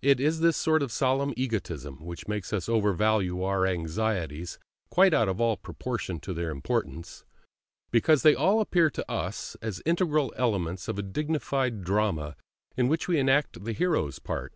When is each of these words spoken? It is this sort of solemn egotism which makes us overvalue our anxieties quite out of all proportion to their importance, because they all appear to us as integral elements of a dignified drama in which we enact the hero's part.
It 0.00 0.20
is 0.20 0.38
this 0.38 0.56
sort 0.56 0.80
of 0.80 0.92
solemn 0.92 1.34
egotism 1.36 1.96
which 2.04 2.28
makes 2.28 2.52
us 2.52 2.68
overvalue 2.68 3.42
our 3.42 3.66
anxieties 3.66 4.60
quite 4.90 5.12
out 5.12 5.28
of 5.28 5.40
all 5.40 5.56
proportion 5.56 6.20
to 6.20 6.32
their 6.32 6.50
importance, 6.52 7.24
because 7.90 8.22
they 8.22 8.36
all 8.36 8.60
appear 8.60 8.90
to 8.90 9.10
us 9.10 9.56
as 9.60 9.82
integral 9.84 10.32
elements 10.36 10.86
of 10.86 11.00
a 11.00 11.02
dignified 11.02 11.82
drama 11.82 12.36
in 12.76 12.86
which 12.86 13.08
we 13.08 13.18
enact 13.18 13.64
the 13.64 13.72
hero's 13.72 14.20
part. 14.20 14.54